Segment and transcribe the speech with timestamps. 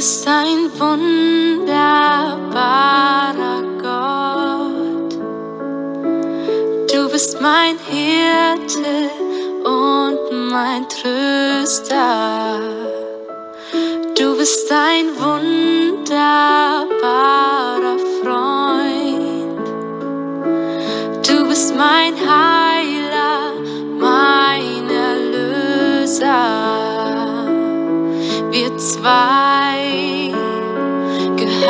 [0.00, 1.76] Du bist ein wunderbarer
[3.82, 5.12] Gott.
[6.90, 9.10] Du bist mein Hirte
[9.62, 10.18] und
[10.50, 12.79] mein Tröster.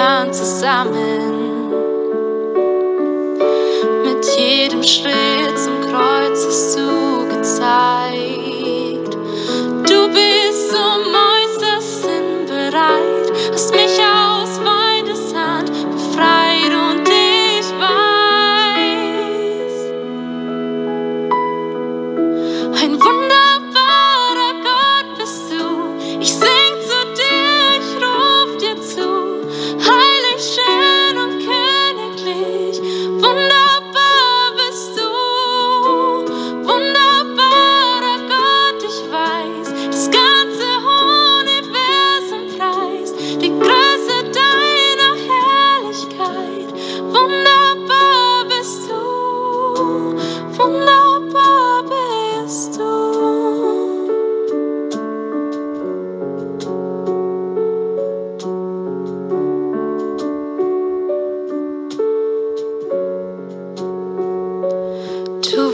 [0.01, 1.71] Gehören zusammen.
[4.05, 9.15] Mit jedem Schritt zum Kreuz hast du gezeigt.
[9.87, 11.10] Du bist zum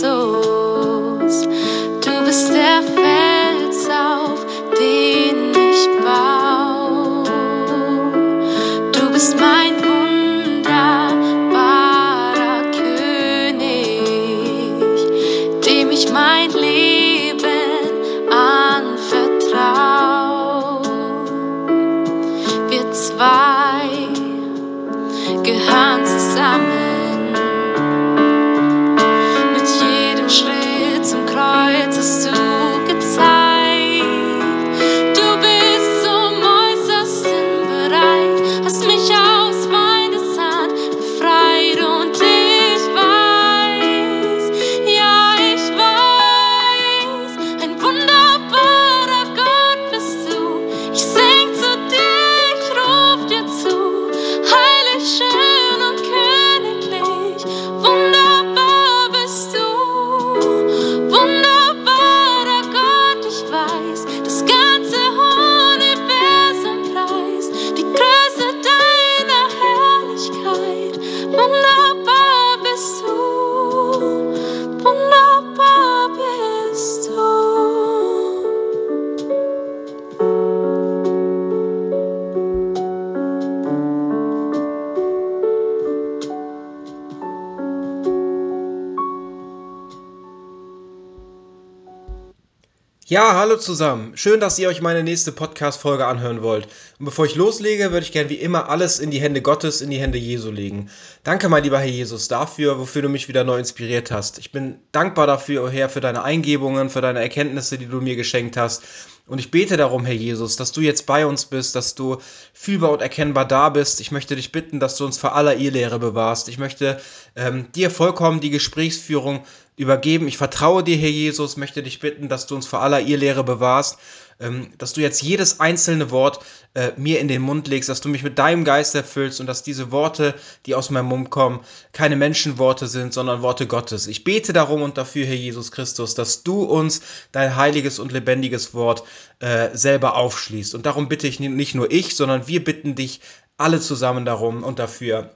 [93.11, 94.17] Ja, hallo zusammen.
[94.17, 96.69] Schön, dass ihr euch meine nächste Podcast-Folge anhören wollt.
[97.01, 99.91] Und bevor ich loslege, würde ich gern wie immer alles in die Hände Gottes, in
[99.91, 100.91] die Hände Jesu legen.
[101.25, 104.39] Danke, mein lieber Herr Jesus, dafür, wofür du mich wieder neu inspiriert hast.
[104.39, 108.57] Ich bin dankbar dafür, Herr, für deine Eingebungen, für deine Erkenntnisse, die du mir geschenkt
[108.57, 108.85] hast.
[109.31, 112.17] Und ich bete darum, Herr Jesus, dass du jetzt bei uns bist, dass du
[112.53, 114.01] fühlbar und erkennbar da bist.
[114.01, 116.49] Ich möchte dich bitten, dass du uns vor aller Irrlehre bewahrst.
[116.49, 117.01] Ich möchte
[117.37, 119.45] ähm, dir vollkommen die Gesprächsführung
[119.77, 120.27] übergeben.
[120.27, 123.99] Ich vertraue dir, Herr Jesus, möchte dich bitten, dass du uns vor aller Irrlehre bewahrst,
[124.41, 126.41] ähm, dass du jetzt jedes einzelne Wort
[126.75, 129.63] äh, mir in den Mund legst, dass du mich mit deinem Geist erfüllst und dass
[129.63, 130.35] diese Worte,
[130.67, 131.61] die aus meinem Mund kommen,
[131.93, 134.07] keine Menschenworte sind, sondern Worte Gottes.
[134.07, 137.03] Ich bete darum und dafür, Herr Jesus Christus, dass du uns
[137.33, 139.05] dein heiliges und lebendiges Wort
[139.41, 140.75] äh, selber aufschließt.
[140.75, 143.21] Und darum bitte ich nicht nur ich, sondern wir bitten dich
[143.57, 145.35] alle zusammen darum und dafür.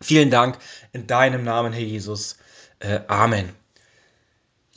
[0.00, 0.58] Vielen Dank
[0.92, 2.36] in deinem Namen, Herr Jesus.
[2.78, 3.65] Äh, Amen.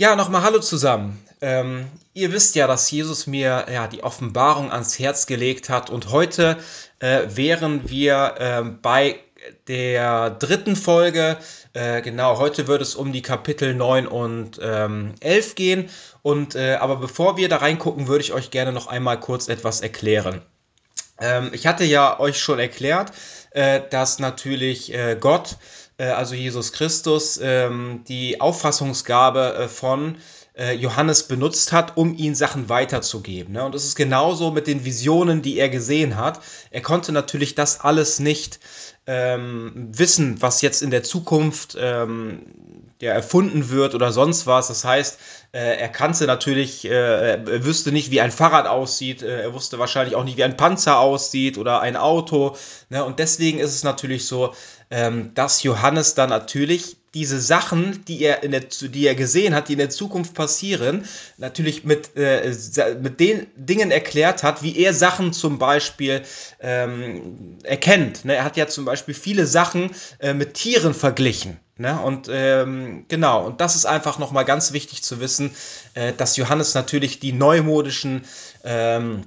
[0.01, 1.21] Ja, nochmal Hallo zusammen.
[1.41, 6.09] Ähm, ihr wisst ja, dass Jesus mir ja, die Offenbarung ans Herz gelegt hat und
[6.09, 6.55] heute
[6.99, 9.19] äh, wären wir ähm, bei
[9.67, 11.35] der dritten Folge.
[11.73, 15.89] Äh, genau, heute wird es um die Kapitel 9 und ähm, 11 gehen.
[16.21, 19.81] Und, äh, aber bevor wir da reingucken, würde ich euch gerne noch einmal kurz etwas
[19.81, 20.41] erklären.
[21.19, 23.11] Ähm, ich hatte ja euch schon erklärt,
[23.51, 25.55] äh, dass natürlich äh, Gott, äh,
[26.03, 30.17] also Jesus Christus, ähm, die Auffassungsgabe äh, von
[30.59, 33.53] äh, Johannes benutzt hat, um ihn Sachen weiterzugeben.
[33.53, 33.63] Ne?
[33.63, 36.41] Und es ist genauso mit den Visionen, die er gesehen hat.
[36.71, 38.59] Er konnte natürlich das alles nicht
[39.07, 42.41] ähm, wissen, was jetzt in der Zukunft ähm,
[42.99, 44.67] erfunden wird oder sonst was.
[44.67, 45.19] Das heißt,
[45.53, 49.79] äh, er kannte natürlich, äh, er wüsste nicht, wie ein Fahrrad aussieht, äh, er wusste
[49.79, 52.55] wahrscheinlich auch nicht, wie ein Panzer aussieht oder ein Auto.
[52.89, 53.03] Ne?
[53.03, 54.53] Und deswegen ist es natürlich so,
[54.91, 59.67] ähm, dass Johannes dann natürlich diese Sachen, die er, in der, die er gesehen hat,
[59.67, 61.05] die in der Zukunft passieren,
[61.37, 62.53] natürlich mit, äh,
[63.01, 66.21] mit den Dingen erklärt hat, wie er Sachen zum Beispiel
[66.59, 68.25] ähm, erkennt.
[68.25, 68.35] Ne?
[68.35, 71.59] Er hat ja zum Beispiel viele Sachen äh, mit Tieren verglichen.
[71.77, 71.99] Ne?
[71.99, 75.55] Und ähm, genau, und das ist einfach nochmal ganz wichtig zu wissen,
[75.95, 78.23] äh, dass Johannes natürlich die neumodischen
[78.63, 79.23] ähm,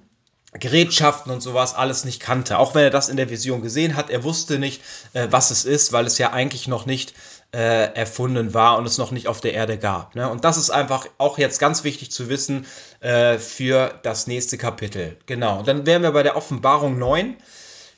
[0.52, 2.58] Gerätschaften und sowas alles nicht kannte.
[2.58, 4.82] Auch wenn er das in der Vision gesehen hat, er wusste nicht,
[5.14, 7.14] äh, was es ist, weil es ja eigentlich noch nicht
[7.52, 10.14] äh, erfunden war und es noch nicht auf der Erde gab.
[10.14, 10.28] Ne?
[10.28, 12.66] Und das ist einfach auch jetzt ganz wichtig zu wissen
[13.00, 15.16] äh, für das nächste Kapitel.
[15.26, 17.36] Genau, dann wären wir bei der Offenbarung 9.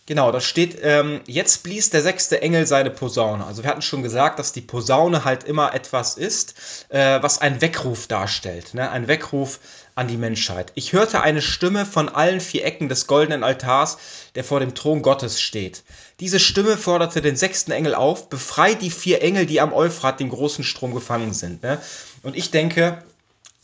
[0.07, 3.47] Genau, da steht, ähm, jetzt blies der sechste Engel seine Posaune.
[3.47, 6.55] Also wir hatten schon gesagt, dass die Posaune halt immer etwas ist,
[6.91, 8.75] äh, was einen Weckruf darstellt.
[8.75, 8.91] Ne?
[8.91, 9.61] Ein Weckruf
[9.95, 10.73] an die Menschheit.
[10.75, 13.97] Ich hörte eine Stimme von allen vier Ecken des goldenen Altars,
[14.35, 15.85] der vor dem Thron Gottes steht.
[16.21, 20.29] Diese Stimme forderte den sechsten Engel auf, befrei die vier Engel, die am Euphrat, dem
[20.29, 21.63] großen Strom, gefangen sind.
[21.63, 21.81] Ne?
[22.23, 23.03] Und ich denke,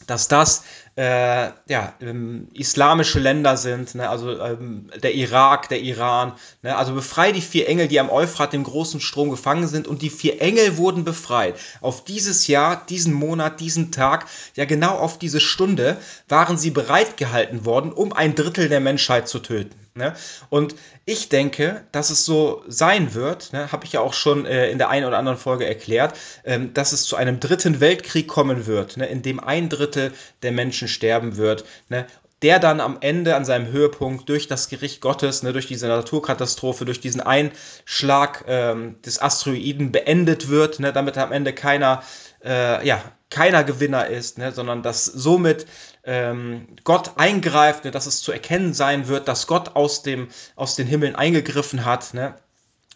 [0.06, 0.62] dass das
[1.00, 4.11] äh, ja, ähm, islamische Länder sind, ne?
[4.11, 6.35] also ähm, der Irak, der Iran.
[6.61, 6.76] Ne?
[6.76, 9.88] Also befrei die vier Engel, die am Euphrat, dem großen Strom, gefangen sind.
[9.88, 11.58] Und die vier Engel wurden befreit.
[11.81, 14.26] Auf dieses Jahr, diesen Monat, diesen Tag,
[14.56, 15.97] ja genau auf diese Stunde
[16.29, 19.81] waren sie bereitgehalten worden, um ein Drittel der Menschheit zu töten.
[19.94, 20.14] Ne?
[20.50, 24.70] Und ich denke, dass es so sein wird, ne, habe ich ja auch schon äh,
[24.70, 28.67] in der einen oder anderen Folge erklärt, ähm, dass es zu einem dritten Weltkrieg kommen
[28.67, 30.12] wird, ne, in dem ein Drittel
[30.43, 31.64] der Menschen sterben wird.
[31.88, 32.06] Ne,
[32.42, 36.84] der dann am Ende an seinem Höhepunkt durch das Gericht Gottes, ne, durch diese Naturkatastrophe,
[36.84, 42.02] durch diesen Einschlag ähm, des Asteroiden beendet wird, ne, damit am Ende keiner,
[42.42, 45.66] äh, ja, keiner Gewinner ist, ne, sondern dass somit
[46.04, 50.76] ähm, Gott eingreift, ne, dass es zu erkennen sein wird, dass Gott aus, dem, aus
[50.76, 52.14] den Himmeln eingegriffen hat.
[52.14, 52.34] Ne.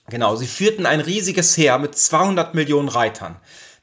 [0.09, 3.37] Genau, sie führten ein riesiges Heer mit 200 Millionen Reitern.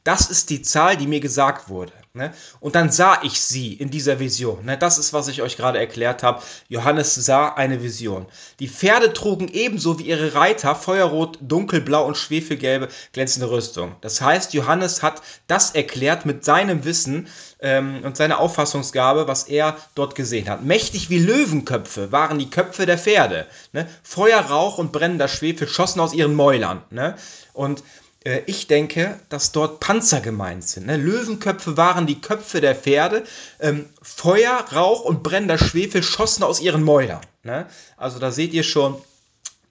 [0.04, 1.94] Das ist die Zahl, die mir gesagt wurde.
[2.14, 2.34] Ne?
[2.60, 4.66] Und dann sah ich sie in dieser Vision.
[4.66, 4.78] Ne?
[4.78, 6.44] Das ist, was ich euch gerade erklärt habe.
[6.68, 8.26] Johannes sah eine Vision.
[8.60, 13.96] Die Pferde trugen ebenso wie ihre Reiter feuerrot, dunkelblau und schwefelgelbe glänzende Rüstung.
[14.02, 17.30] Das heißt, Johannes hat das erklärt mit seinem Wissen
[17.62, 20.66] ähm, und seiner Auffassungsgabe, was er dort gesehen hat.
[20.66, 23.48] Mächtig wie Löwenköpfe waren die Köpfe der Pferde.
[23.72, 23.88] Ne?
[24.04, 26.84] Feuer, Rauch und brennender Schwefel schossen aus ihren Mäulern.
[26.90, 27.16] Ne?
[27.54, 27.84] Und
[28.24, 30.86] ich denke, dass dort Panzer gemeint sind.
[30.86, 30.98] Ne?
[30.98, 33.24] Löwenköpfe waren die Köpfe der Pferde.
[33.60, 37.22] Ähm, Feuer, Rauch und brennender Schwefel schossen aus ihren Mäulern.
[37.44, 37.66] Ne?
[37.98, 39.02] Also da seht ihr schon,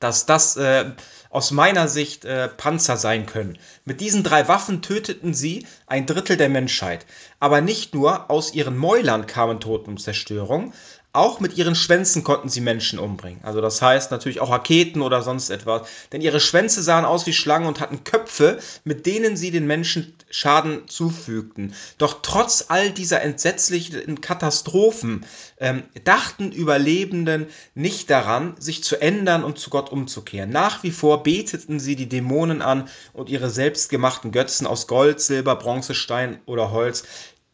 [0.01, 0.91] dass das äh,
[1.29, 3.57] aus meiner Sicht äh, Panzer sein können.
[3.85, 7.07] Mit diesen drei Waffen töteten sie ein Drittel der Menschheit.
[7.39, 10.73] Aber nicht nur aus ihren Mäulern kamen Toten und Zerstörung,
[11.13, 13.41] auch mit ihren Schwänzen konnten sie Menschen umbringen.
[13.43, 15.89] Also das heißt natürlich auch Raketen oder sonst etwas.
[16.13, 20.15] Denn ihre Schwänze sahen aus wie Schlangen und hatten Köpfe, mit denen sie den Menschen
[20.31, 21.75] Schaden zufügten.
[21.99, 25.27] Doch trotz all dieser entsetzlichen Katastrophen
[25.59, 30.51] ähm, dachten Überlebenden nicht daran, sich zu ändern und zu Gott umzukehren.
[30.51, 35.57] Nach wie vor beteten sie die Dämonen an und ihre selbstgemachten Götzen aus Gold, Silber,
[35.57, 37.03] Bronze, Stein oder Holz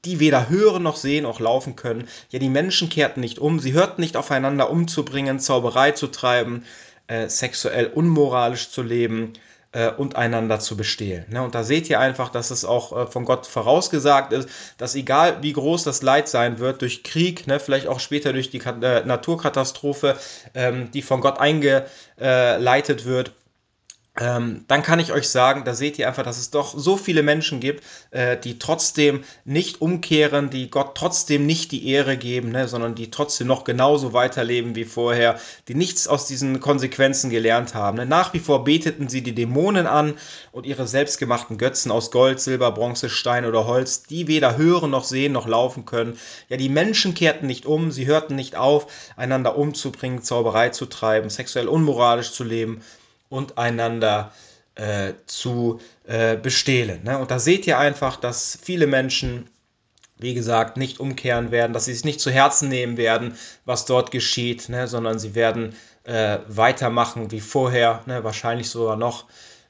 [0.06, 2.08] die weder hören noch sehen noch laufen können.
[2.30, 6.64] Ja, die Menschen kehrten nicht um, sie hörten nicht aufeinander umzubringen, Zauberei zu treiben,
[7.08, 9.32] äh, sexuell unmoralisch zu leben
[9.72, 11.26] äh, und einander zu bestehlen.
[11.28, 11.42] Ne?
[11.42, 14.48] Und da seht ihr einfach, dass es auch äh, von Gott vorausgesagt ist,
[14.78, 18.50] dass egal wie groß das Leid sein wird, durch Krieg, ne, vielleicht auch später durch
[18.50, 20.16] die äh, Naturkatastrophe,
[20.54, 23.32] ähm, die von Gott eingeleitet wird,
[24.18, 27.22] ähm, dann kann ich euch sagen, da seht ihr einfach, dass es doch so viele
[27.22, 32.66] Menschen gibt, äh, die trotzdem nicht umkehren, die Gott trotzdem nicht die Ehre geben, ne,
[32.66, 37.98] sondern die trotzdem noch genauso weiterleben wie vorher, die nichts aus diesen Konsequenzen gelernt haben.
[37.98, 38.06] Ne.
[38.06, 40.14] Nach wie vor beteten sie die Dämonen an
[40.50, 45.04] und ihre selbstgemachten Götzen aus Gold, Silber, Bronze, Stein oder Holz, die weder hören noch
[45.04, 46.18] sehen noch laufen können.
[46.48, 51.28] Ja, die Menschen kehrten nicht um, sie hörten nicht auf, einander umzubringen, Zauberei zu treiben,
[51.28, 52.80] sexuell unmoralisch zu leben
[53.28, 54.32] und einander
[54.74, 57.02] äh, zu äh, bestehlen.
[57.04, 57.18] Ne?
[57.18, 59.48] Und da seht ihr einfach, dass viele Menschen,
[60.18, 64.10] wie gesagt, nicht umkehren werden, dass sie es nicht zu Herzen nehmen werden, was dort
[64.10, 64.86] geschieht, ne?
[64.86, 68.22] sondern sie werden äh, weitermachen wie vorher, ne?
[68.22, 69.24] wahrscheinlich sogar noch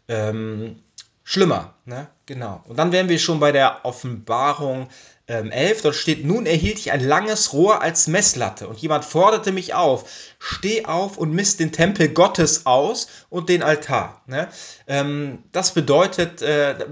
[0.08, 0.82] ähm,
[1.26, 1.74] schlimmer.
[1.84, 2.06] Ne?
[2.26, 2.62] Genau.
[2.68, 4.88] Und dann wären wir schon bei der Offenbarung
[5.26, 9.50] ähm, 11, dort steht, nun erhielt ich ein langes Rohr als Messlatte und jemand forderte
[9.50, 14.22] mich auf, steh auf und misst den Tempel Gottes aus und den Altar.
[14.28, 14.48] Ne?
[14.86, 16.86] Ähm, das bedeutet, äh,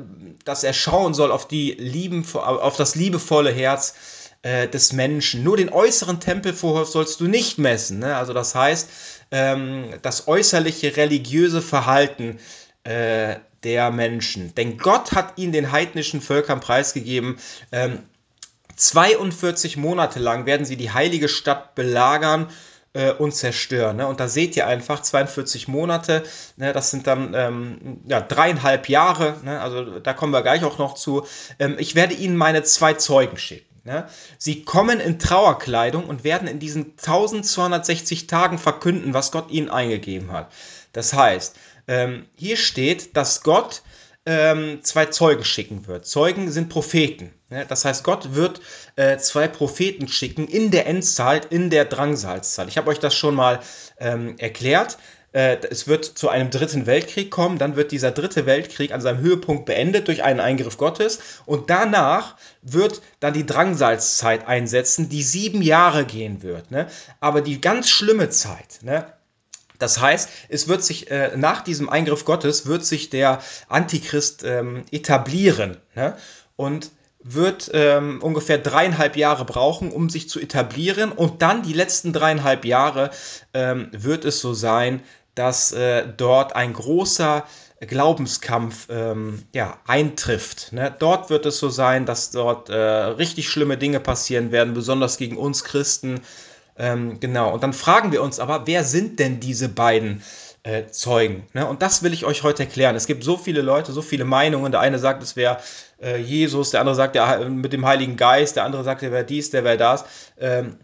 [0.45, 3.95] dass er schauen soll auf, die lieben, auf das liebevolle Herz
[4.43, 5.45] äh, des Menschen.
[5.45, 8.00] Nur den äußeren Tempelvorhof sollst du nicht messen.
[8.00, 8.17] Ne?
[8.17, 8.88] Also das heißt,
[9.31, 14.55] ähm, das äußerliche religiöse Verhalten äh, der Menschen.
[14.55, 17.38] Denn Gott hat ihn den heidnischen Völkern preisgegeben.
[17.73, 18.00] Ähm,
[18.76, 22.49] 42 Monate lang werden sie die heilige Stadt belagern
[22.93, 23.97] äh, und zerstören.
[23.97, 24.07] Ne?
[24.07, 26.25] Und da seht ihr einfach 42 Monate,
[26.57, 26.73] ne?
[26.73, 29.61] das sind dann ähm, ja, dreieinhalb Jahre, ne?
[29.61, 31.26] also da kommen wir gleich auch noch zu.
[31.59, 33.75] Ähm, ich werde ihnen meine zwei Zeugen schicken.
[33.85, 34.09] Ne?
[34.38, 40.33] Sie kommen in Trauerkleidung und werden in diesen 1260 Tagen verkünden, was Gott ihnen eingegeben
[40.33, 40.50] hat.
[40.93, 41.57] Das heißt,
[41.88, 43.83] ähm, hier steht, dass Gott
[44.26, 46.07] ähm, zwei Zeugen schicken wird.
[46.07, 47.33] Zeugen sind Propheten.
[47.50, 47.67] Ne?
[47.69, 48.61] Das heißt, Gott wird
[48.97, 52.69] äh, zwei Propheten schicken in der Endzeit, in der Drangsalzzeit.
[52.69, 53.61] Ich habe euch das schon mal
[53.99, 54.97] ähm, erklärt.
[55.33, 59.19] Äh, es wird zu einem dritten Weltkrieg kommen, dann wird dieser dritte Weltkrieg an seinem
[59.19, 65.61] Höhepunkt beendet durch einen Eingriff Gottes und danach wird dann die Drangsalzzeit einsetzen, die sieben
[65.61, 66.71] Jahre gehen wird.
[66.71, 66.87] Ne?
[67.21, 69.07] Aber die ganz schlimme Zeit, ne?
[69.85, 74.85] Das heißt, es wird sich äh, nach diesem Eingriff Gottes wird sich der Antichrist ähm,
[74.91, 76.17] etablieren ne?
[76.57, 76.91] und
[77.23, 81.12] wird ähm, ungefähr dreieinhalb Jahre brauchen, um sich zu etablieren.
[81.12, 83.11] Und dann die letzten dreieinhalb Jahre
[83.53, 85.03] ähm, wird es so sein,
[85.35, 87.45] dass äh, dort ein großer
[87.81, 90.73] Glaubenskampf ähm, ja, eintrifft.
[90.73, 90.97] Ne?
[90.99, 95.37] Dort wird es so sein, dass dort äh, richtig schlimme Dinge passieren werden, besonders gegen
[95.37, 96.23] uns Christen.
[96.76, 100.23] Ähm, genau, und dann fragen wir uns aber, wer sind denn diese beiden
[100.64, 101.47] äh, Zeugen?
[101.52, 101.66] Ne?
[101.66, 102.97] Und das will ich euch heute erklären.
[102.97, 104.73] Es gibt so viele Leute, so viele Meinungen.
[104.73, 105.59] Der eine sagt, es wäre
[106.02, 109.25] äh, Jesus, der andere sagt, ja, mit dem Heiligen Geist, der andere sagt, er wäre
[109.25, 110.04] dies, der wäre das.
[110.38, 110.76] Ähm,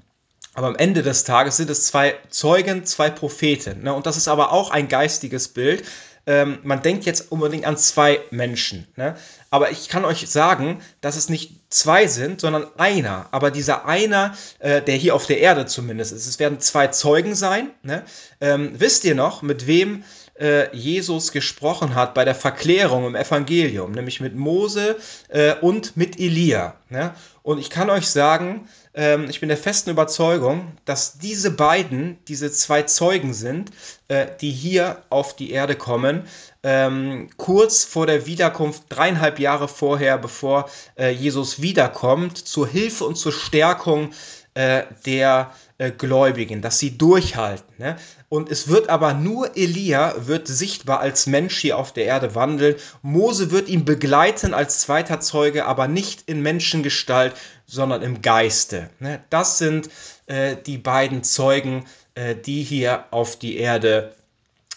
[0.54, 3.82] aber am Ende des Tages sind es zwei Zeugen, zwei Propheten.
[3.82, 3.94] Ne?
[3.94, 5.85] Und das ist aber auch ein geistiges Bild.
[6.30, 8.87] Ähm, man denkt jetzt unbedingt an zwei Menschen.
[8.94, 9.16] Ne?
[9.50, 13.26] Aber ich kann euch sagen, dass es nicht zwei sind, sondern einer.
[13.32, 17.34] Aber dieser einer, äh, der hier auf der Erde zumindest ist, es werden zwei Zeugen
[17.34, 17.70] sein.
[17.82, 18.04] Ne?
[18.40, 20.04] Ähm, wisst ihr noch, mit wem
[20.38, 24.99] äh, Jesus gesprochen hat bei der Verklärung im Evangelium, nämlich mit Mose
[25.30, 26.76] äh, und mit Elia.
[26.90, 27.12] Ne?
[27.42, 32.50] Und ich kann euch sagen, ähm, ich bin der festen Überzeugung, dass diese beiden, diese
[32.50, 33.70] zwei Zeugen sind,
[34.09, 36.26] äh, die hier auf die Erde kommen,
[36.62, 40.68] ähm, kurz vor der Wiederkunft, dreieinhalb Jahre vorher, bevor
[40.99, 44.12] äh, Jesus wiederkommt, zur Hilfe und zur Stärkung
[44.54, 47.73] äh, der äh, Gläubigen, dass sie durchhalten.
[47.78, 47.97] Ne?
[48.28, 52.75] Und es wird aber nur Elia wird sichtbar als Mensch hier auf der Erde wandeln.
[53.02, 57.35] Mose wird ihn begleiten als zweiter Zeuge, aber nicht in Menschengestalt,
[57.71, 58.91] sondern im Geiste.
[58.99, 59.23] Ne?
[59.31, 59.89] Das sind
[60.27, 64.15] äh, die beiden Zeugen, äh, die hier auf die Erde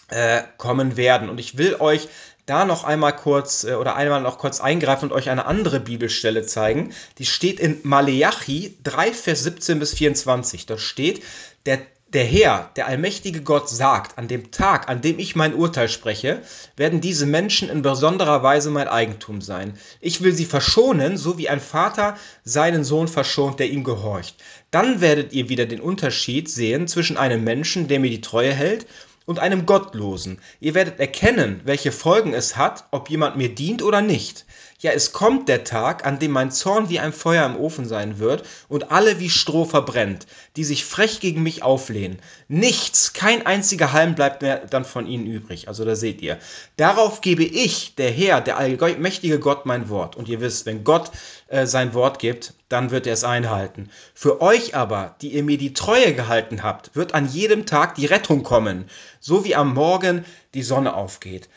[0.08, 1.28] äh, kommen werden.
[1.28, 2.08] Und ich will euch
[2.46, 6.92] da noch einmal kurz oder einmal noch kurz eingreifen und euch eine andere Bibelstelle zeigen.
[7.18, 10.66] Die steht in Maleachi 3, Vers 17 bis 24.
[10.66, 11.22] Dort steht,
[11.64, 11.80] der,
[12.14, 16.42] der Herr, der allmächtige Gott sagt, an dem Tag, an dem ich mein Urteil spreche,
[16.76, 19.76] werden diese Menschen in besonderer Weise mein Eigentum sein.
[20.00, 24.36] Ich will sie verschonen, so wie ein Vater seinen Sohn verschont, der ihm gehorcht.
[24.70, 28.86] Dann werdet ihr wieder den Unterschied sehen zwischen einem Menschen, der mir die Treue hält,
[29.26, 30.38] und einem Gottlosen.
[30.60, 34.44] Ihr werdet erkennen, welche Folgen es hat, ob jemand mir dient oder nicht.
[34.84, 38.18] Ja, es kommt der Tag, an dem mein Zorn wie ein Feuer im Ofen sein
[38.18, 40.26] wird und alle wie Stroh verbrennt,
[40.56, 42.18] die sich frech gegen mich auflehnen.
[42.48, 45.68] Nichts, kein einziger Halm bleibt mehr dann von ihnen übrig.
[45.68, 46.38] Also da seht ihr.
[46.76, 50.16] Darauf gebe ich, der Herr, der allmächtige Gott, mein Wort.
[50.16, 51.10] Und ihr wisst, wenn Gott
[51.48, 53.88] äh, sein Wort gibt, dann wird er es einhalten.
[54.12, 58.04] Für euch aber, die ihr mir die Treue gehalten habt, wird an jedem Tag die
[58.04, 58.84] Rettung kommen,
[59.18, 61.48] so wie am Morgen die Sonne aufgeht.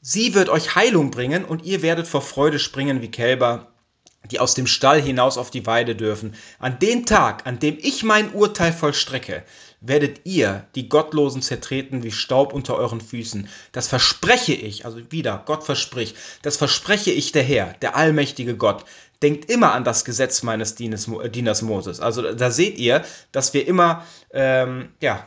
[0.00, 3.72] Sie wird euch Heilung bringen und ihr werdet vor Freude springen wie Kälber,
[4.30, 6.34] die aus dem Stall hinaus auf die Weide dürfen.
[6.58, 9.42] An den Tag, an dem ich mein Urteil vollstrecke,
[9.80, 13.48] werdet ihr die Gottlosen zertreten wie Staub unter euren Füßen.
[13.72, 18.84] Das verspreche ich, also wieder, Gott verspricht, das verspreche ich der Herr, der allmächtige Gott.
[19.22, 22.00] Denkt immer an das Gesetz meines Dieners, Dieners Moses.
[22.00, 25.26] Also da seht ihr, dass wir immer, ähm, ja,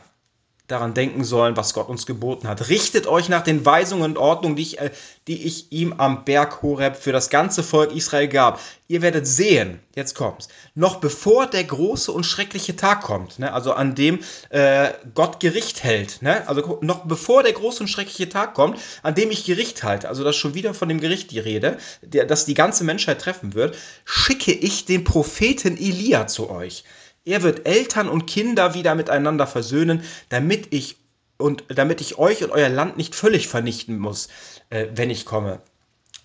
[0.68, 2.68] daran denken sollen, was Gott uns geboten hat.
[2.68, 4.90] Richtet euch nach den Weisungen und Ordnungen, die ich, äh,
[5.26, 8.60] die ich ihm am Berg Horeb für das ganze Volk Israel gab.
[8.88, 13.72] Ihr werdet sehen, jetzt kommt's, noch bevor der große und schreckliche Tag kommt, ne, also
[13.72, 18.54] an dem äh, Gott Gericht hält, ne, also noch bevor der große und schreckliche Tag
[18.54, 21.78] kommt, an dem ich Gericht halte, also das schon wieder von dem Gericht die Rede,
[22.02, 26.84] der, das die ganze Menschheit treffen wird, schicke ich den Propheten Elia zu euch.
[27.24, 30.96] Er wird Eltern und Kinder wieder miteinander versöhnen, damit ich
[31.38, 34.28] und damit ich euch und euer Land nicht völlig vernichten muss,
[34.70, 35.60] äh, wenn ich komme.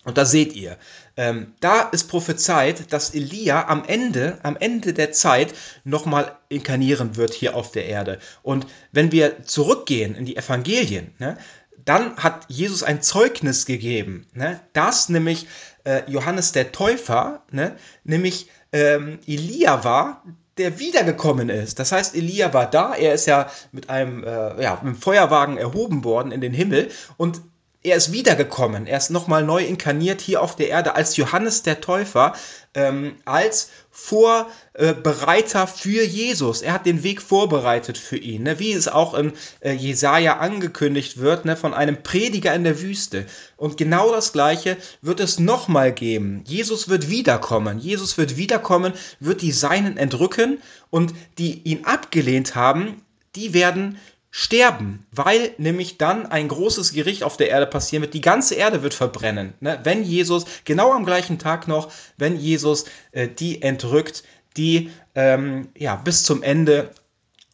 [0.03, 0.77] Und da seht ihr,
[1.17, 7.33] ähm, da ist prophezeit, dass Elia am Ende, am Ende der Zeit nochmal inkarnieren wird
[7.33, 8.19] hier auf der Erde.
[8.41, 11.37] Und wenn wir zurückgehen in die Evangelien, ne,
[11.83, 15.47] dann hat Jesus ein Zeugnis gegeben, ne, dass nämlich
[15.83, 17.75] äh, Johannes der Täufer, ne,
[18.05, 20.23] nämlich ähm, Elia war,
[20.57, 21.79] der wiedergekommen ist.
[21.79, 25.57] Das heißt, Elia war da, er ist ja mit einem, äh, ja, mit einem Feuerwagen
[25.57, 27.41] erhoben worden in den Himmel und
[27.83, 31.79] er ist wiedergekommen, er ist nochmal neu inkarniert hier auf der Erde als Johannes der
[31.79, 32.33] Täufer,
[32.73, 36.61] ähm, als Vorbereiter für Jesus.
[36.61, 38.59] Er hat den Weg vorbereitet für ihn, ne?
[38.59, 41.55] wie es auch in äh, Jesaja angekündigt wird, ne?
[41.55, 43.25] von einem Prediger in der Wüste.
[43.57, 46.43] Und genau das Gleiche wird es nochmal geben.
[46.45, 47.79] Jesus wird wiederkommen.
[47.79, 53.01] Jesus wird wiederkommen, wird die Seinen entrücken und die ihn abgelehnt haben,
[53.35, 53.97] die werden
[54.29, 58.13] sterben, weil nämlich dann ein großes Gericht auf der Erde passieren wird.
[58.13, 59.53] Die ganze Erde wird verbrennen.
[59.59, 59.79] Ne?
[59.83, 64.23] Wenn Jesus, genau am gleichen Tag noch, wenn Jesus äh, die entrückt,
[64.57, 66.91] die ähm, ja, bis zum Ende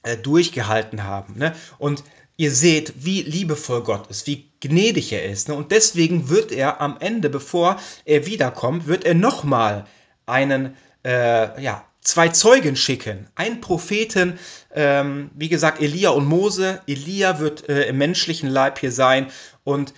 [0.04, 1.36] äh, durchgehalten haben.
[1.38, 1.56] Ne?
[1.78, 2.04] Und
[2.38, 5.50] ihr seht, wie liebevoll Gott ist, wie gnädig er ist.
[5.50, 5.56] Ne?
[5.56, 9.86] Und deswegen wird er am Ende, bevor er wiederkommt, wird er nochmal
[10.26, 10.76] einen,
[11.06, 13.28] äh, ja, zwei Zeugen schicken.
[13.36, 14.38] Ein Propheten,
[14.74, 16.82] ähm, wie gesagt, Elia und Mose.
[16.88, 19.28] Elia wird äh, im menschlichen Leib hier sein
[19.64, 19.94] und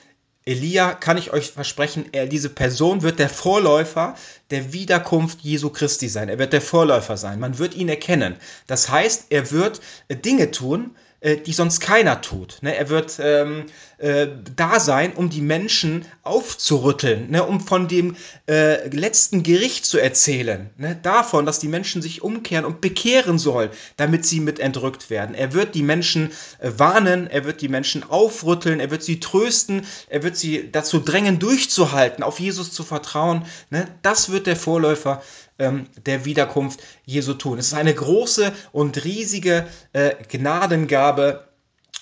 [0.47, 4.15] Elia, kann ich euch versprechen, er, diese Person wird der Vorläufer
[4.51, 6.29] der Wiederkunft Jesu Christi sein.
[6.29, 7.39] Er wird der Vorläufer sein.
[7.39, 8.35] Man wird ihn erkennen.
[8.67, 12.59] Das heißt, er wird äh, Dinge tun, äh, die sonst keiner tut.
[12.61, 12.75] Ne?
[12.75, 13.65] Er wird ähm,
[13.97, 17.43] äh, da sein, um die Menschen aufzurütteln, ne?
[17.43, 18.15] um von dem
[18.47, 20.69] äh, letzten Gericht zu erzählen.
[20.77, 20.97] Ne?
[21.01, 25.35] Davon, dass die Menschen sich umkehren und bekehren sollen, damit sie mit entrückt werden.
[25.35, 29.85] Er wird die Menschen äh, warnen, er wird die Menschen aufrütteln, er wird sie trösten,
[30.09, 33.45] er wird sie dazu drängen, durchzuhalten, auf Jesus zu vertrauen.
[33.69, 33.87] Ne?
[34.01, 35.21] Das wird der Vorläufer
[35.59, 37.59] ähm, der Wiederkunft Jesu tun.
[37.59, 41.47] Es ist eine große und riesige äh, Gnadengabe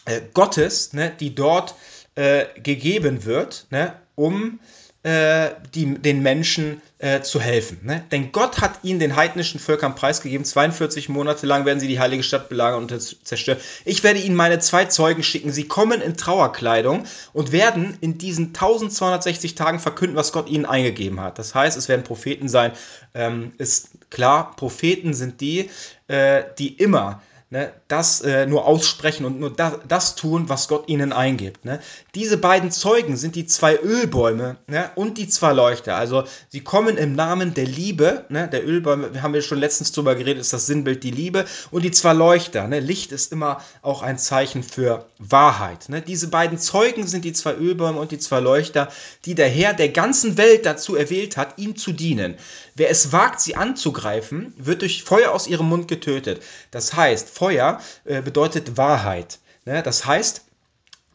[0.06, 1.76] äh, Gottes, ne, die dort
[2.16, 4.60] äh, gegeben wird, ne, um
[5.04, 7.80] äh, die, den Menschen äh, zu helfen.
[7.84, 8.06] Ne?
[8.14, 10.46] Denn Gott hat ihnen den heidnischen Völkern preisgegeben.
[10.46, 13.60] 42 Monate lang werden sie die heilige Stadt belagern und zerstören.
[13.84, 15.52] Ich werde ihnen meine zwei Zeugen schicken.
[15.52, 21.20] Sie kommen in Trauerkleidung und werden in diesen 1260 Tagen verkünden, was Gott ihnen eingegeben
[21.20, 21.38] hat.
[21.38, 22.72] Das heißt, es werden Propheten sein.
[23.14, 25.70] Ähm, ist klar, Propheten sind die,
[26.08, 27.22] äh, die immer
[27.54, 31.66] ne, das äh, nur aussprechen und nur das, das, tun, was Gott ihnen eingibt.
[31.66, 31.80] Ne.
[32.16, 35.96] Diese beiden Zeugen sind die zwei Ölbäume ne, und die zwei Leuchter.
[35.96, 38.26] Also sie kommen im Namen der Liebe.
[38.30, 41.46] Ne, der Ölbäume, haben wir schon letztens drüber geredet, ist das Sinnbild die Liebe.
[41.70, 42.68] Und die zwei Leuchter.
[42.68, 45.90] Ne, Licht ist immer auch ein Zeichen für Wahrheit.
[45.90, 46.02] Ne.
[46.02, 48.90] Diese beiden Zeugen sind die zwei Ölbäume und die zwei Leuchter,
[49.26, 52.34] die der Herr der ganzen Welt dazu erwählt hat, ihm zu dienen.
[52.76, 56.42] Wer es wagt, sie anzugreifen, wird durch Feuer aus ihrem Mund getötet.
[56.72, 59.40] Das heißt, Feuer äh, bedeutet Wahrheit.
[59.66, 59.84] Ne?
[59.84, 60.46] Das heißt,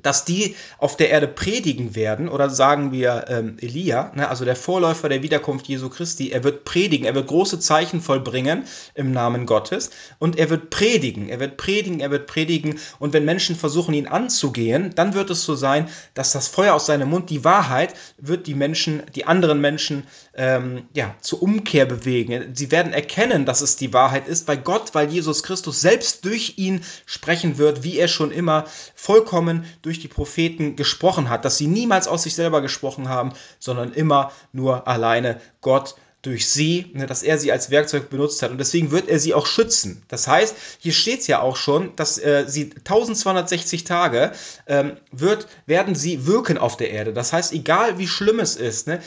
[0.02, 4.56] dass die auf der Erde predigen werden, oder sagen wir ähm, Elia, ne, also der
[4.56, 9.46] Vorläufer der Wiederkunft Jesu Christi, er wird predigen, er wird große Zeichen vollbringen im Namen
[9.46, 13.94] Gottes und er wird predigen, er wird predigen, er wird predigen und wenn Menschen versuchen,
[13.94, 17.94] ihn anzugehen, dann wird es so sein, dass das Feuer aus seinem Mund, die Wahrheit,
[18.18, 22.54] wird die Menschen, die anderen Menschen ähm, ja, zur Umkehr bewegen.
[22.54, 26.54] Sie werden erkennen, dass es die Wahrheit ist, weil Gott, weil Jesus Christus selbst durch
[26.56, 31.57] ihn sprechen wird, wie er schon immer vollkommen durch durch die Propheten gesprochen hat, dass
[31.57, 37.07] sie niemals aus sich selber gesprochen haben, sondern immer nur alleine Gott durch sie, ne,
[37.07, 40.02] dass er sie als Werkzeug benutzt hat und deswegen wird er sie auch schützen.
[40.09, 44.33] Das heißt, hier steht es ja auch schon, dass äh, sie 1260 Tage
[44.66, 47.12] ähm, wird, werden sie wirken auf der Erde.
[47.12, 49.00] Das heißt, egal wie schlimm es ist, ne,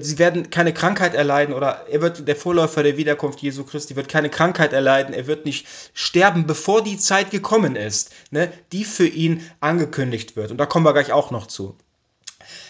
[0.00, 4.08] sie werden keine Krankheit erleiden oder er wird der Vorläufer der Wiederkunft Jesu Christi wird
[4.08, 9.06] keine Krankheit erleiden, er wird nicht sterben, bevor die Zeit gekommen ist, ne, die für
[9.06, 10.50] ihn angekündigt wird.
[10.50, 11.76] Und da kommen wir gleich auch noch zu.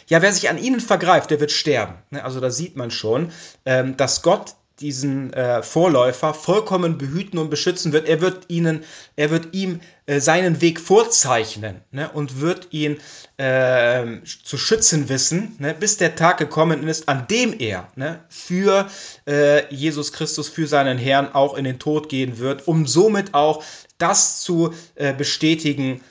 [0.08, 1.94] Ja, wer sich an ihnen vergreift, der wird sterben.
[2.10, 3.32] Ne, also da sieht man schon,
[3.64, 8.08] ähm, dass Gott diesen äh, Vorläufer vollkommen behüten und beschützen wird.
[8.08, 8.84] Er wird ihnen,
[9.16, 12.98] er wird ihm äh, seinen Weg vorzeichnen ne, und wird ihn
[13.38, 14.04] äh,
[14.44, 17.88] zu schützen wissen, ne, bis der Tag gekommen ist, an dem er
[18.28, 18.88] für
[19.26, 23.64] äh, Jesus Christus, für seinen Herrn auch in den Tod gehen wird, um somit auch
[23.98, 24.74] das zu
[25.16, 26.02] bestätigen,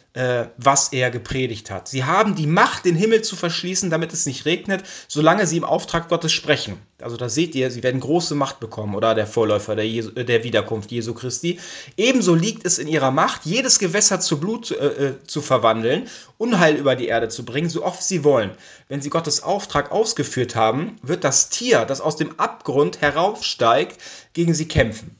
[0.57, 1.87] was er gepredigt hat.
[1.87, 5.63] Sie haben die Macht, den Himmel zu verschließen, damit es nicht regnet, solange sie im
[5.63, 6.77] Auftrag Gottes sprechen.
[6.99, 10.25] Also da seht ihr, sie werden große Macht bekommen, oder der Vorläufer der, Jesu, äh,
[10.25, 11.59] der Wiederkunft Jesu Christi.
[11.95, 16.75] Ebenso liegt es in ihrer Macht, jedes Gewässer zu Blut äh, äh, zu verwandeln, Unheil
[16.75, 18.51] über die Erde zu bringen, so oft sie wollen.
[18.87, 24.01] Wenn sie Gottes Auftrag ausgeführt haben, wird das Tier, das aus dem Abgrund heraufsteigt,
[24.33, 25.15] gegen sie kämpfen.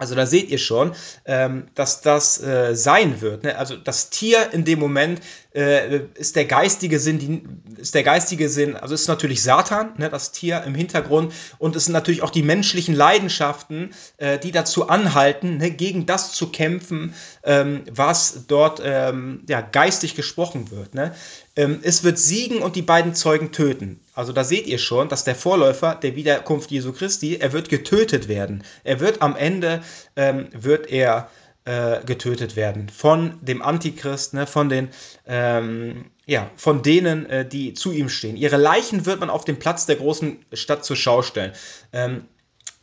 [0.00, 0.92] Also da seht ihr schon,
[1.26, 3.44] ähm, dass das äh, sein wird.
[3.44, 3.58] Ne?
[3.58, 5.20] Also das Tier in dem Moment
[5.54, 7.42] äh, ist der geistige Sinn, die,
[7.80, 11.86] ist der geistige Sinn, also ist natürlich Satan, ne, das Tier im Hintergrund, und es
[11.86, 17.14] sind natürlich auch die menschlichen Leidenschaften, äh, die dazu anhalten, ne, gegen das zu kämpfen,
[17.42, 20.94] ähm, was dort ähm, ja, geistig gesprochen wird.
[20.94, 21.14] Ne?
[21.56, 24.00] Ähm, es wird siegen und die beiden Zeugen töten.
[24.14, 28.28] Also da seht ihr schon, dass der Vorläufer der Wiederkunft Jesu Christi, er wird getötet
[28.28, 28.62] werden.
[28.84, 29.82] Er wird am Ende,
[30.16, 31.28] ähm, wird er
[31.64, 34.88] äh, getötet werden von dem Antichrist, ne, von den
[35.26, 38.36] ähm, ja, von denen, äh, die zu ihm stehen.
[38.36, 41.52] Ihre Leichen wird man auf dem Platz der großen Stadt zur Schau stellen.
[41.92, 42.26] Ähm,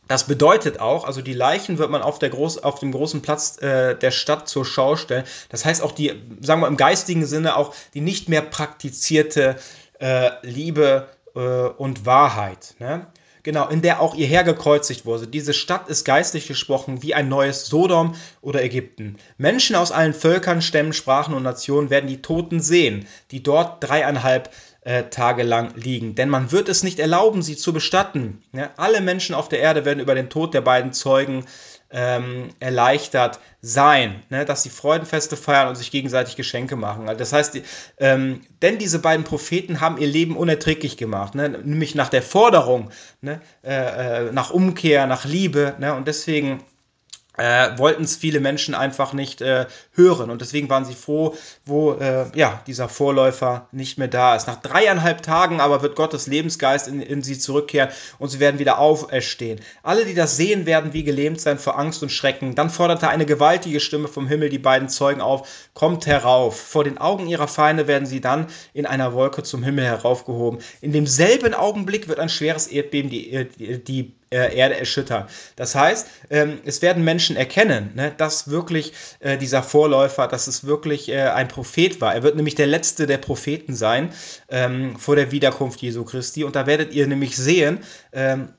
[0.06, 3.58] das bedeutet auch, also die Leichen wird man auf, der Groß, auf dem großen Platz
[3.62, 5.24] äh, der Stadt zur Schau stellen.
[5.50, 9.56] Das heißt auch die, sagen wir im geistigen Sinne, auch die nicht mehr praktizierte
[10.00, 12.74] äh, Liebe äh, und Wahrheit.
[12.78, 13.06] Ne?
[13.42, 15.26] Genau, in der auch ihr Herr gekreuzigt wurde.
[15.26, 19.16] Diese Stadt ist geistlich gesprochen wie ein neues Sodom oder Ägypten.
[19.36, 24.50] Menschen aus allen Völkern, Stämmen, Sprachen und Nationen werden die Toten sehen, die dort dreieinhalb
[24.82, 26.14] äh, Tage lang liegen.
[26.14, 28.42] Denn man wird es nicht erlauben, sie zu bestatten.
[28.52, 31.44] Ja, alle Menschen auf der Erde werden über den Tod der beiden Zeugen
[31.90, 34.44] ähm, erleichtert sein, ne?
[34.44, 37.08] dass sie Freudenfeste feiern und sich gegenseitig Geschenke machen.
[37.08, 37.62] Also das heißt, die,
[37.98, 41.48] ähm, denn diese beiden Propheten haben ihr Leben unerträglich gemacht, ne?
[41.48, 43.40] nämlich nach der Forderung, ne?
[43.64, 45.74] äh, äh, nach Umkehr, nach Liebe.
[45.78, 45.94] Ne?
[45.94, 46.62] Und deswegen
[47.38, 50.30] äh, wollten es viele Menschen einfach nicht äh, hören.
[50.30, 54.46] Und deswegen waren sie froh, wo äh, ja, dieser Vorläufer nicht mehr da ist.
[54.46, 58.78] Nach dreieinhalb Tagen aber wird Gottes Lebensgeist in, in sie zurückkehren und sie werden wieder
[58.78, 59.60] auferstehen.
[59.82, 62.54] Alle, die das sehen, werden wie gelähmt sein vor Angst und Schrecken.
[62.54, 66.60] Dann forderte eine gewaltige Stimme vom Himmel die beiden Zeugen auf, kommt herauf.
[66.60, 70.60] Vor den Augen ihrer Feinde werden sie dann in einer Wolke zum Himmel heraufgehoben.
[70.80, 75.26] In demselben Augenblick wird ein schweres Erdbeben die, die, die äh, Erde erschüttern.
[75.56, 80.64] Das heißt, ähm, es werden Menschen erkennen, ne, dass wirklich äh, dieser Vorläufer, dass es
[80.64, 82.14] wirklich äh, ein Prophet war.
[82.14, 84.12] Er wird nämlich der letzte der Propheten sein
[84.50, 86.44] ähm, vor der Wiederkunft Jesu Christi.
[86.44, 87.80] Und da werdet ihr nämlich sehen,
[88.12, 88.50] ähm,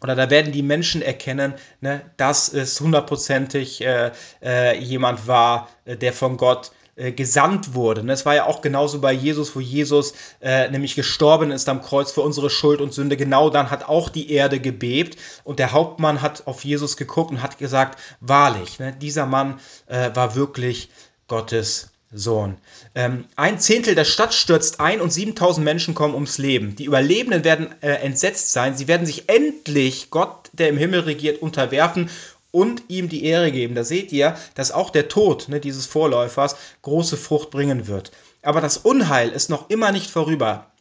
[0.00, 3.84] oder da werden die Menschen erkennen, ne, dass es hundertprozentig
[4.80, 8.02] jemand war, der von Gott äh, gesandt wurde.
[8.12, 12.12] Es war ja auch genauso bei Jesus, wo Jesus äh, nämlich gestorben ist am Kreuz
[12.12, 13.16] für unsere Schuld und Sünde.
[13.16, 17.42] Genau dann hat auch die Erde gebebt und der Hauptmann hat auf Jesus geguckt und
[17.42, 20.90] hat gesagt, wahrlich, ne, dieser Mann äh, war wirklich
[21.28, 22.58] Gottes Sohn.
[22.94, 26.76] Ähm, ein Zehntel der Stadt stürzt ein und 7000 Menschen kommen ums Leben.
[26.76, 28.76] Die Überlebenden werden äh, entsetzt sein.
[28.76, 32.10] Sie werden sich endlich Gott, der im Himmel regiert, unterwerfen
[32.52, 33.74] und ihm die Ehre geben.
[33.74, 38.12] Da seht ihr, dass auch der Tod ne, dieses Vorläufers große Frucht bringen wird.
[38.42, 40.71] Aber das Unheil ist noch immer nicht vorüber.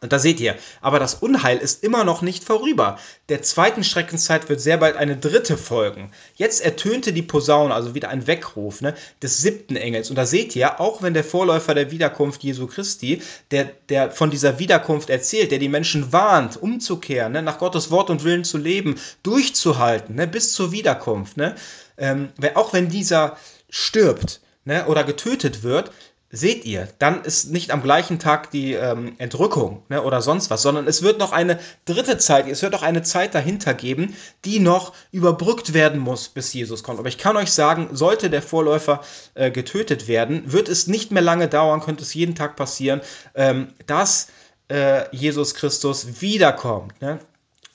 [0.00, 2.98] Und da seht ihr, aber das Unheil ist immer noch nicht vorüber.
[3.28, 6.12] Der zweiten Schreckenszeit wird sehr bald eine dritte folgen.
[6.36, 10.10] Jetzt ertönte die Posaune, also wieder ein Weckruf ne, des siebten Engels.
[10.10, 14.30] Und da seht ihr, auch wenn der Vorläufer der Wiederkunft Jesu Christi, der, der von
[14.30, 18.58] dieser Wiederkunft erzählt, der die Menschen warnt, umzukehren, ne, nach Gottes Wort und Willen zu
[18.58, 21.36] leben, durchzuhalten, ne, bis zur Wiederkunft.
[21.36, 21.56] Ne,
[21.96, 23.36] ähm, auch wenn dieser
[23.68, 25.90] stirbt ne, oder getötet wird,
[26.30, 30.60] seht ihr, dann ist nicht am gleichen Tag die ähm, Entrückung ne, oder sonst was,
[30.60, 34.14] sondern es wird noch eine dritte Zeit, es wird noch eine Zeit dahinter geben,
[34.44, 36.98] die noch überbrückt werden muss, bis Jesus kommt.
[36.98, 39.00] Aber ich kann euch sagen, sollte der Vorläufer
[39.34, 43.00] äh, getötet werden, wird es nicht mehr lange dauern, könnte es jeden Tag passieren,
[43.34, 44.28] ähm, dass
[44.68, 47.00] äh, Jesus Christus wiederkommt.
[47.00, 47.20] Ne?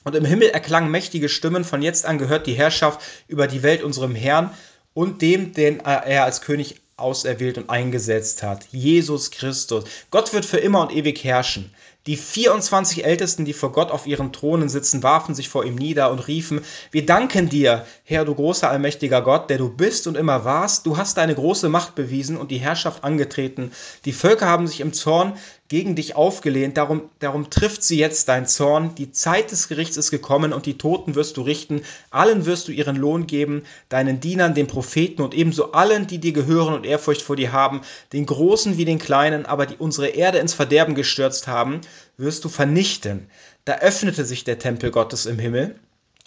[0.04, 3.82] Und im Himmel erklangen mächtige Stimmen, von jetzt an gehört die Herrschaft über die Welt
[3.82, 4.50] unserem Herrn
[4.92, 8.66] und dem, den er als König auserwählt und eingesetzt hat.
[8.70, 9.84] Jesus Christus.
[10.10, 11.70] Gott wird für immer und ewig herrschen.
[12.06, 16.10] Die 24 Ältesten, die vor Gott auf ihren Thronen sitzen, warfen sich vor ihm nieder
[16.10, 20.44] und riefen, wir danken dir, Herr, du großer allmächtiger Gott, der du bist und immer
[20.44, 20.84] warst.
[20.84, 23.72] Du hast deine große Macht bewiesen und die Herrschaft angetreten.
[24.04, 28.46] Die Völker haben sich im Zorn gegen dich aufgelehnt, darum, darum trifft sie jetzt dein
[28.46, 28.94] Zorn.
[28.96, 31.82] Die Zeit des Gerichts ist gekommen und die Toten wirst du richten.
[32.10, 36.32] Allen wirst du ihren Lohn geben, deinen Dienern, den Propheten und ebenso allen, die dir
[36.32, 37.80] gehören und Ehrfurcht vor dir haben,
[38.12, 41.80] den Großen wie den Kleinen, aber die unsere Erde ins Verderben gestürzt haben,
[42.18, 43.28] wirst du vernichten.
[43.64, 45.76] Da öffnete sich der Tempel Gottes im Himmel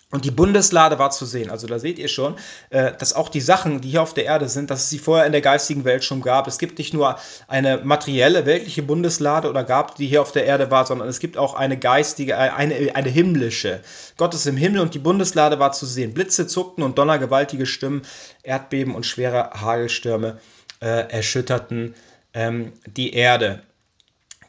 [0.09, 1.49] und die Bundeslade war zu sehen.
[1.49, 2.35] Also da seht ihr schon,
[2.69, 5.25] äh, dass auch die Sachen, die hier auf der Erde sind, dass es sie vorher
[5.25, 6.47] in der geistigen Welt schon gab.
[6.47, 7.17] Es gibt nicht nur
[7.49, 11.37] eine materielle, weltliche Bundeslade oder gab, die hier auf der Erde war, sondern es gibt
[11.37, 13.81] auch eine geistige, äh, eine, eine himmlische.
[14.15, 16.13] Gott ist im Himmel und die Bundeslade war zu sehen.
[16.13, 18.03] Blitze zuckten und Donner, gewaltige Stimmen,
[18.43, 20.39] Erdbeben und schwere Hagelstürme
[20.79, 21.95] äh, erschütterten
[22.33, 23.61] ähm, die Erde.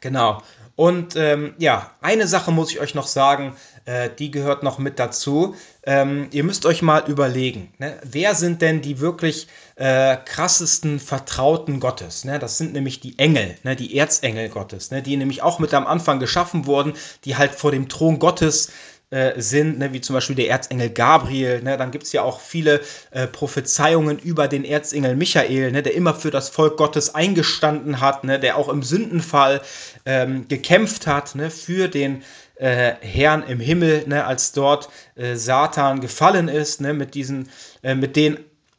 [0.00, 0.40] Genau.
[0.78, 3.56] Und ähm, ja, eine Sache muss ich euch noch sagen,
[3.88, 5.56] äh, die gehört noch mit dazu.
[5.82, 7.98] Ähm, ihr müsst euch mal überlegen, ne?
[8.04, 12.26] wer sind denn die wirklich äh, krassesten Vertrauten Gottes?
[12.26, 12.38] Ne?
[12.38, 13.76] Das sind nämlich die Engel, ne?
[13.76, 15.00] die Erzengel Gottes, ne?
[15.00, 16.92] die nämlich auch mit am Anfang geschaffen wurden,
[17.24, 18.70] die halt vor dem Thron Gottes
[19.10, 21.62] äh, sind, ne, wie zum Beispiel der Erzengel Gabriel.
[21.62, 25.94] Ne, dann gibt es ja auch viele äh, Prophezeiungen über den Erzengel Michael, ne, der
[25.94, 29.62] immer für das Volk Gottes eingestanden hat, ne, der auch im Sündenfall
[30.04, 32.22] ähm, gekämpft hat ne, für den
[32.58, 37.48] äh, Herrn im Himmel, ne, als dort äh, Satan gefallen ist, ne, mit diesen,
[37.82, 38.38] äh, mit den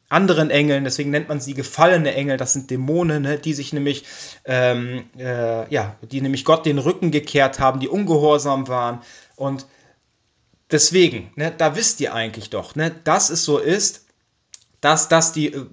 [0.09, 4.05] anderen Engeln, deswegen nennt man sie gefallene Engel, das sind Dämonen, ne, die sich nämlich,
[4.45, 9.01] ähm, äh, ja, die nämlich Gott den Rücken gekehrt haben, die ungehorsam waren.
[9.35, 9.65] Und
[10.71, 14.05] Deswegen, ne, da wisst ihr eigentlich doch, ne, dass es so ist,
[14.81, 15.65] dass das die äh,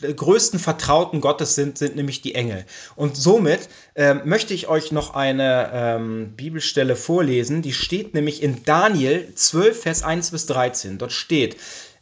[0.00, 2.64] größten Vertrauten Gottes sind, sind nämlich die Engel.
[2.96, 8.62] Und somit äh, möchte ich euch noch eine ähm, Bibelstelle vorlesen, die steht nämlich in
[8.64, 10.98] Daniel 12, Vers 1 bis 13.
[10.98, 11.56] Dort steht,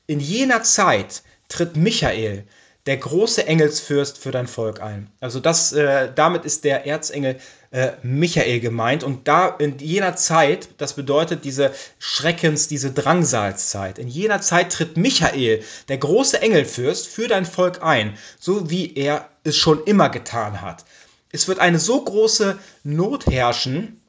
[0.07, 2.44] in jener Zeit tritt Michael,
[2.86, 5.10] der große Engelsfürst für dein Volk ein.
[5.20, 7.38] Also das, äh, damit ist der Erzengel
[7.70, 14.08] äh, Michael gemeint und da in jener Zeit, das bedeutet diese Schreckens, diese Drangsalzzeit, in
[14.08, 19.56] jener Zeit tritt Michael, der große Engelfürst, für dein Volk ein, so wie er es
[19.56, 20.84] schon immer getan hat.
[21.32, 24.00] Es wird eine so große Not herrschen,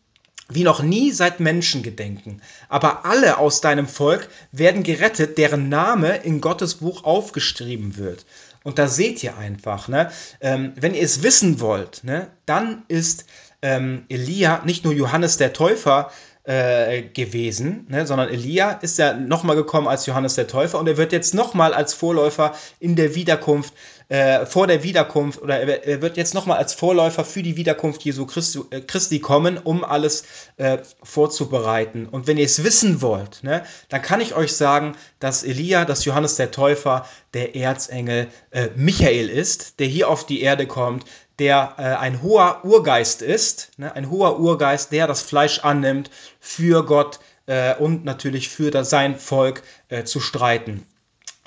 [0.47, 2.41] wie noch nie seit Menschengedenken.
[2.69, 8.25] Aber alle aus deinem Volk werden gerettet, deren Name in Gottes Buch aufgeschrieben wird.
[8.65, 13.25] Und da seht ihr einfach, ne, ähm, wenn ihr es wissen wollt, ne, dann ist
[13.61, 16.09] ähm, Elia nicht nur Johannes der Täufer
[16.45, 20.97] äh, gewesen, ne, sondern Elia ist ja nochmal gekommen als Johannes der Täufer und er
[20.97, 23.71] wird jetzt nochmal als Vorläufer in der Wiederkunft
[24.07, 28.25] äh, vor der Wiederkunft oder er wird jetzt nochmal als Vorläufer für die Wiederkunft Jesu
[28.25, 30.25] Christi, äh, Christi kommen, um alles
[30.57, 32.07] äh, vorzubereiten.
[32.07, 36.05] Und wenn ihr es wissen wollt, ne, dann kann ich euch sagen, dass Elia, dass
[36.05, 41.05] Johannes der Täufer, der Erzengel äh, Michael ist, der hier auf die Erde kommt,
[41.39, 46.85] der äh, ein hoher Urgeist ist, ne, ein hoher Urgeist, der das Fleisch annimmt, für
[46.85, 49.63] Gott äh, und natürlich für das, sein Volk
[50.05, 50.85] zu streiten.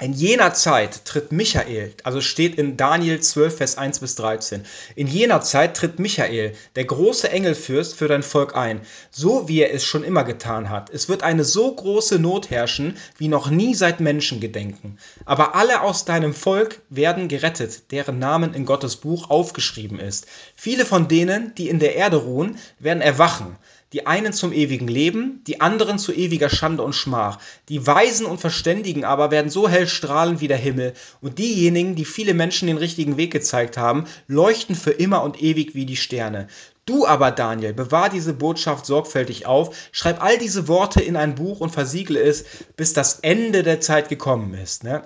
[0.00, 5.08] In jener Zeit tritt Michael, also steht in Daniel 12, Vers 1 bis 13, in
[5.08, 9.84] jener Zeit tritt Michael, der große Engelfürst, für dein Volk ein, so wie er es
[9.84, 10.88] schon immer getan hat.
[10.90, 15.00] Es wird eine so große Not herrschen, wie noch nie seit Menschengedenken.
[15.24, 20.28] Aber alle aus deinem Volk werden gerettet, deren Namen in Gottes Buch aufgeschrieben ist.
[20.54, 23.56] Viele von denen, die in der Erde ruhen, werden erwachen
[23.92, 27.38] die einen zum ewigen Leben, die anderen zu ewiger Schande und Schmach.
[27.68, 32.04] Die Weisen und Verständigen aber werden so hell strahlen wie der Himmel, und diejenigen, die
[32.04, 36.48] viele Menschen den richtigen Weg gezeigt haben, leuchten für immer und ewig wie die Sterne.
[36.84, 41.60] Du aber, Daniel, bewahr diese Botschaft sorgfältig auf, schreib all diese Worte in ein Buch
[41.60, 42.44] und versiegle es,
[42.76, 44.84] bis das Ende der Zeit gekommen ist.
[44.84, 45.02] Ne?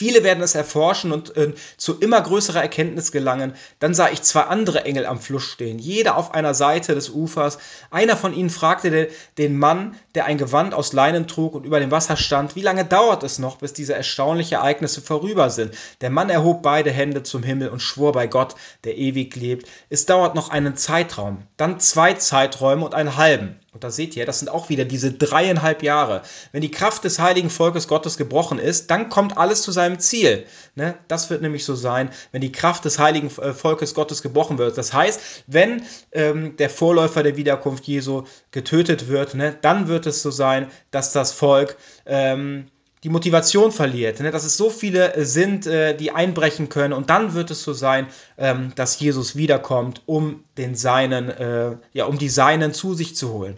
[0.00, 3.52] Viele werden es erforschen und äh, zu immer größerer Erkenntnis gelangen.
[3.80, 7.58] Dann sah ich zwei andere Engel am Fluss stehen, jeder auf einer Seite des Ufers.
[7.90, 11.80] Einer von ihnen fragte den, den Mann, der ein Gewand aus Leinen trug und über
[11.80, 15.74] dem Wasser stand, wie lange dauert es noch, bis diese erstaunlichen Ereignisse vorüber sind?
[16.00, 20.06] Der Mann erhob beide Hände zum Himmel und schwor bei Gott, der ewig lebt, es
[20.06, 23.60] dauert noch einen Zeitraum, dann zwei Zeiträume und einen halben.
[23.72, 26.22] Und da seht ihr, das sind auch wieder diese dreieinhalb Jahre.
[26.50, 30.44] Wenn die Kraft des heiligen Volkes Gottes gebrochen ist, dann kommt alles zu seinem Ziel.
[30.74, 30.96] Ne?
[31.06, 34.76] Das wird nämlich so sein, wenn die Kraft des heiligen äh, Volkes Gottes gebrochen wird.
[34.76, 40.22] Das heißt, wenn ähm, der Vorläufer der Wiederkunft Jesu getötet wird, ne, dann wird es
[40.22, 42.66] so sein, dass das Volk ähm,
[43.02, 44.30] die Motivation verliert, ne?
[44.30, 48.06] dass es so viele sind, äh, die einbrechen können und dann wird es so sein,
[48.36, 53.32] ähm, dass Jesus wiederkommt, um den Seinen, äh, ja, um die Seinen zu sich zu
[53.32, 53.56] holen.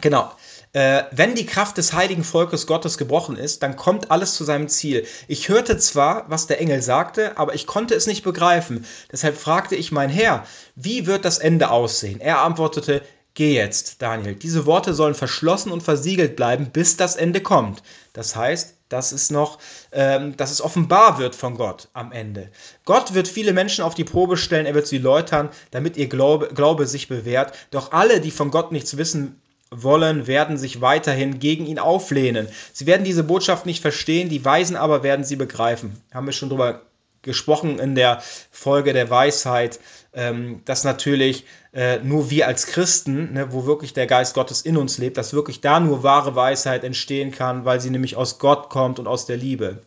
[0.00, 0.32] Genau.
[0.72, 4.68] Äh, wenn die Kraft des heiligen Volkes Gottes gebrochen ist, dann kommt alles zu seinem
[4.68, 5.06] Ziel.
[5.28, 8.86] Ich hörte zwar, was der Engel sagte, aber ich konnte es nicht begreifen.
[9.10, 12.20] Deshalb fragte ich mein Herr, wie wird das Ende aussehen?
[12.20, 13.02] Er antwortete,
[13.34, 14.34] Geh jetzt, Daniel.
[14.34, 17.82] Diese Worte sollen verschlossen und versiegelt bleiben, bis das Ende kommt.
[18.12, 19.58] Das heißt, dass es noch,
[19.90, 22.50] ähm, dass es offenbar wird von Gott am Ende.
[22.84, 26.48] Gott wird viele Menschen auf die Probe stellen, er wird sie läutern, damit ihr Glaube,
[26.48, 27.54] Glaube sich bewährt.
[27.70, 29.40] Doch alle, die von Gott nichts wissen
[29.70, 32.48] wollen, werden sich weiterhin gegen ihn auflehnen.
[32.74, 35.96] Sie werden diese Botschaft nicht verstehen, die Weisen aber werden sie begreifen.
[36.12, 36.82] Haben wir schon drüber
[37.22, 39.80] gesprochen in der Folge der Weisheit,
[40.12, 44.76] ähm, dass natürlich äh, nur wir als Christen, ne, wo wirklich der Geist Gottes in
[44.76, 48.68] uns lebt, dass wirklich da nur wahre Weisheit entstehen kann, weil sie nämlich aus Gott
[48.68, 49.82] kommt und aus der Liebe.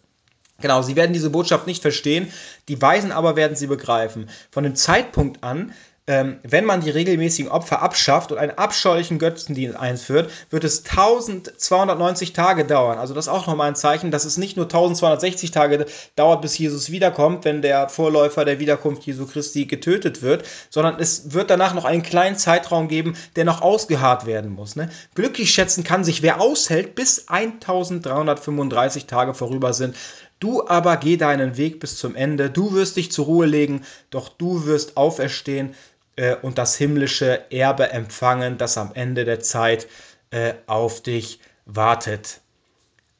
[0.61, 2.31] Genau, sie werden diese Botschaft nicht verstehen,
[2.69, 4.29] die Weisen aber werden sie begreifen.
[4.51, 5.73] Von dem Zeitpunkt an,
[6.07, 12.33] ähm, wenn man die regelmäßigen Opfer abschafft und einen abscheulichen Götzendienst einführt, wird es 1290
[12.33, 12.99] Tage dauern.
[12.99, 16.57] Also das ist auch nochmal ein Zeichen, dass es nicht nur 1260 Tage dauert, bis
[16.59, 21.73] Jesus wiederkommt, wenn der Vorläufer der Wiederkunft Jesu Christi getötet wird, sondern es wird danach
[21.73, 24.75] noch einen kleinen Zeitraum geben, der noch ausgeharrt werden muss.
[24.75, 24.89] Ne?
[25.15, 29.95] Glücklich schätzen kann sich, wer aushält, bis 1335 Tage vorüber sind.
[30.39, 34.29] Du aber geh deinen Weg bis zum Ende, du wirst dich zur Ruhe legen, doch
[34.29, 35.73] du wirst auferstehen
[36.15, 39.87] äh, und das himmlische Erbe empfangen, das am Ende der Zeit
[40.31, 42.41] äh, auf dich wartet.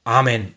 [0.04, 0.56] Amen.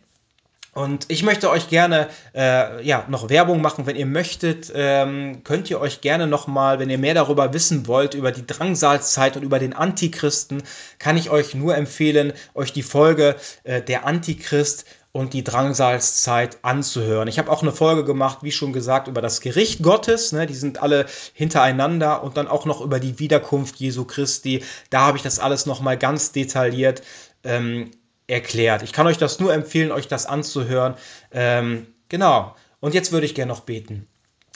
[0.79, 5.69] Und ich möchte euch gerne äh, ja, noch Werbung machen, wenn ihr möchtet, ähm, könnt
[5.71, 9.59] ihr euch gerne nochmal, wenn ihr mehr darüber wissen wollt, über die Drangsalzzeit und über
[9.59, 10.63] den Antichristen,
[11.01, 17.29] kann ich euch nur empfehlen, euch die Folge äh, Der Antichrist und die Drangsalszeit anzuhören.
[17.29, 20.33] Ich habe auch eine Folge gemacht, wie schon gesagt, über das Gericht Gottes.
[20.33, 20.47] Ne?
[20.47, 24.63] Die sind alle hintereinander und dann auch noch über die Wiederkunft Jesu Christi.
[24.91, 27.03] Da habe ich das alles nochmal ganz detailliert
[27.43, 27.91] ähm,
[28.27, 28.83] erklärt.
[28.83, 30.95] Ich kann euch das nur empfehlen, euch das anzuhören.
[31.33, 32.55] Ähm, genau.
[32.81, 34.07] Und jetzt würde ich gerne noch beten.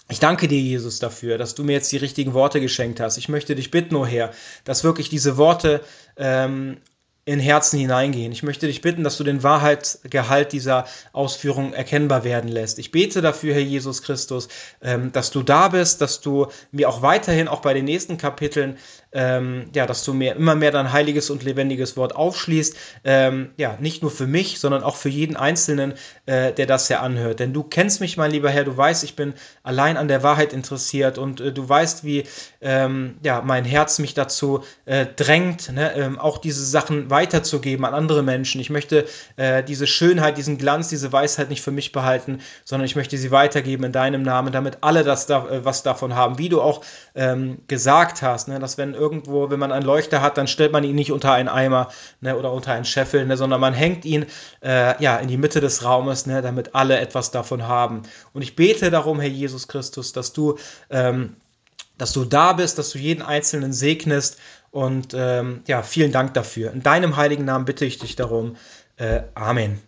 [0.08, 3.16] Ich danke dir, Jesus, dafür, dass du mir jetzt die richtigen Worte geschenkt hast.
[3.16, 4.32] Ich möchte dich bitten, oh Herr,
[4.64, 5.80] dass wirklich diese Worte
[6.16, 6.76] ähm,
[7.24, 8.32] in Herzen hineingehen.
[8.32, 12.80] Ich möchte dich bitten, dass du den Wahrheitsgehalt dieser Ausführung erkennbar werden lässt.
[12.80, 14.48] Ich bete dafür, Herr Jesus Christus,
[14.82, 18.76] ähm, dass du da bist, dass du mir auch weiterhin, auch bei den nächsten Kapiteln,
[19.12, 22.76] ähm, ja, dass du mir immer mehr dein heiliges und lebendiges Wort aufschließt.
[23.04, 25.94] Ähm, ja, nicht nur für mich, sondern auch für jeden Einzelnen,
[26.26, 27.38] äh, der das hier anhört.
[27.38, 30.52] Denn du kennst mich, mein lieber Herr, du weißt, ich bin allein an der Wahrheit
[30.52, 32.24] interessiert und äh, du weißt, wie
[32.62, 38.61] ja, mein Herz mich dazu äh, drängt, ne, auch diese Sachen weiterzugeben an andere Menschen.
[38.61, 42.96] Ich möchte äh, diese Schönheit, diesen Glanz, diese Weisheit nicht für mich behalten, sondern ich
[42.96, 46.38] möchte sie weitergeben in deinem Namen, damit alle das da, äh, was davon haben.
[46.38, 46.83] Wie du auch
[47.14, 50.83] ähm, gesagt hast, ne, dass wenn irgendwo, wenn man einen Leuchter hat, dann stellt man
[50.83, 51.88] ihn nicht unter einen Eimer
[52.20, 54.27] ne, oder unter einen Scheffel, ne, sondern man hängt ihn
[54.64, 58.03] äh, ja, in die Mitte des Raumes, ne, damit alle etwas davon haben.
[58.33, 60.59] Und ich bete darum, Herr Jesus Christus, dass du,
[60.90, 61.37] ähm,
[61.98, 64.38] dass du da bist, dass du jeden Einzelnen segnest.
[64.72, 66.72] Und ähm, ja, vielen Dank dafür.
[66.72, 68.56] In deinem heiligen Namen bitte ich dich darum.
[68.96, 69.80] Äh, Amen.